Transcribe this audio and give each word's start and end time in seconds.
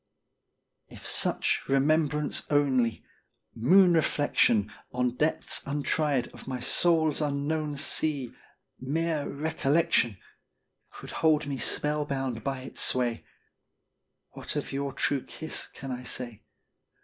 If 0.89 1.05
such 1.05 1.61
remembrance 1.69 2.47
only 2.49 3.03
moon 3.53 3.93
reflection 3.93 4.71
On 4.91 5.15
depths 5.15 5.61
untried 5.63 6.27
of 6.29 6.47
my 6.47 6.59
soul's 6.59 7.21
unknown 7.21 7.75
sea 7.77 8.33
Mere 8.79 9.29
recollection 9.29 10.17
Could 10.89 11.11
hold 11.11 11.45
me 11.45 11.59
spellbound 11.59 12.43
by 12.43 12.61
its 12.61 12.81
sway, 12.81 13.23
What 14.31 14.55
of 14.55 14.71
your 14.71 14.91
true 14.91 15.21
kiss 15.23 15.67
can 15.67 15.91
I 15.91 16.01
say? 16.01 16.41